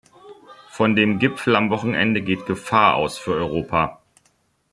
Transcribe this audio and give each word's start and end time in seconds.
Von 0.71 0.95
dem 0.95 1.19
Gipfel 1.19 1.55
am 1.55 1.69
Wochenende 1.69 2.23
geht 2.23 2.47
Gefahr 2.47 2.95
aus 2.95 3.19
für 3.19 3.35
Europa. 3.35 4.01